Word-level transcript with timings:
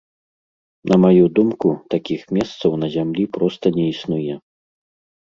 На 0.91 0.97
маю 1.03 1.25
думку, 1.41 1.69
такіх 1.95 2.21
месцаў 2.39 2.71
на 2.87 2.93
зямлі 2.99 3.31
проста 3.39 3.65
не 3.81 3.85
існуе. 3.95 4.33